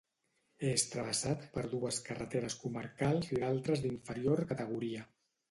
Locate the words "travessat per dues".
0.93-1.99